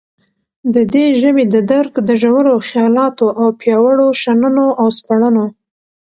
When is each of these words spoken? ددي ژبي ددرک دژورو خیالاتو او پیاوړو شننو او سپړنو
ددي 0.73 1.05
ژبي 1.21 1.43
ددرک 1.53 1.93
دژورو 2.09 2.55
خیالاتو 2.67 3.27
او 3.39 3.47
پیاوړو 3.59 4.07
شننو 4.21 4.67
او 4.79 4.87
سپړنو 4.97 5.45